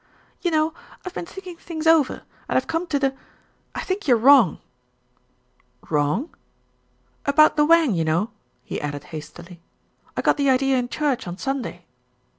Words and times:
"You 0.41 0.49
know, 0.49 0.73
I've 1.05 1.13
been 1.13 1.27
thinking 1.27 1.57
things 1.57 1.85
over, 1.85 2.23
and 2.49 2.57
I've 2.57 2.65
come 2.65 2.87
to 2.87 2.97
the 2.97 3.15
I 3.75 3.81
think 3.81 4.07
you're 4.07 4.17
wrong." 4.17 4.59
"Wrong?" 5.91 6.33
"About 7.27 7.55
the 7.55 7.65
wang, 7.65 7.93
you 7.93 8.03
know," 8.03 8.31
he 8.63 8.81
added 8.81 9.03
hastily. 9.13 9.61
"I 10.17 10.23
got 10.23 10.37
the 10.37 10.49
idea 10.49 10.75
in 10.77 10.89
church 10.89 11.27
on 11.27 11.37
Sunday." 11.37 11.85